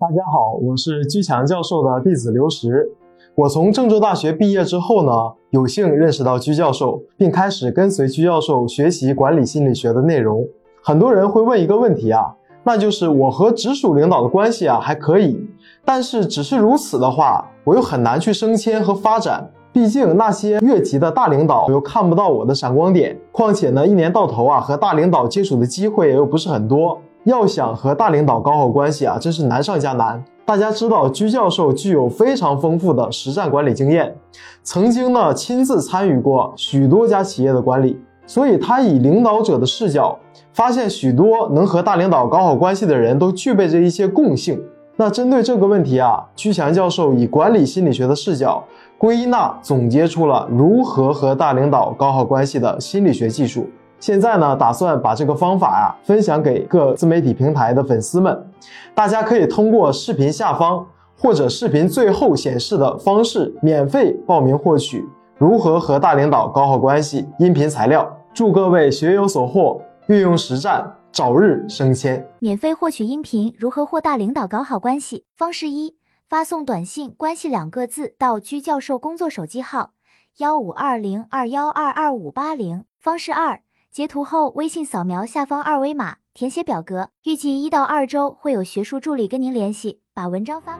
[0.00, 2.90] 大家好，我是居强教授的弟子刘石。
[3.34, 5.12] 我从郑州大学毕业之后呢，
[5.50, 10.42] 有幸认识到居教授，并开始跟随居教授学习管理心理学的内容。
[10.82, 12.34] 很多人会问一个问题啊，
[12.64, 15.38] 那就是我和直属领导的关系啊还可以，
[15.84, 19.50] 但是只是如此的话，我又很难去升迁和发展。
[19.70, 26.98] 毕竟那些越级的大领导又看不到我的闪光点，况且呢，一年到头啊和大领导接触的机会又不是很多。
[27.24, 30.24] 要想和大领导搞好关系啊，真是难上加难。
[30.46, 34.16] 大家知道，居教授具有非常丰富的实战管理经验，
[34.62, 40.18] 曾经呢亲自参与过许多家企业的管理，所以他以领导者的视角，
[40.52, 44.60] 发现许多能和大领导搞好关系的人都具备着一些共性。
[44.96, 48.64] 那针对这个问题啊，居强教授以管理心理学的视角，
[48.98, 53.68] 归纳总结出了如何和大领导搞好关系的心理学技术。
[54.00, 58.50] 现在呢，打算把这个方法呀分享给各自媒体平台的粉丝们，
[58.94, 60.84] 大家可以通过视频下方
[61.18, 68.10] 或者视频最后显示的方式免费报名获取如何和大领导搞好关系音频材料。
[68.32, 72.26] 祝各位学有所获，运用实战，早日升迁。
[72.38, 75.26] 免费获取音频如何和大领导搞好关系？
[75.36, 79.90] 方式一：发送短信“关系”两个字到居教授工作手机号
[80.38, 82.84] 幺五二零二幺二二五八零。
[82.98, 83.60] 方式二。
[83.90, 87.10] 截图后，微信扫描下方二维码，填写表格。
[87.24, 90.78] 预计一到二周会有学术助理跟您联系，把文章发。